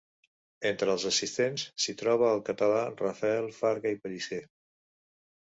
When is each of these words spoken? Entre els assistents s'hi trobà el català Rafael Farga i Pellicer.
Entre 0.69 0.87
els 0.93 1.03
assistents 1.09 1.65
s'hi 1.85 1.95
trobà 1.99 2.31
el 2.39 2.41
català 2.49 2.81
Rafael 3.03 3.47
Farga 3.61 3.93
i 3.99 4.01
Pellicer. 4.07 4.43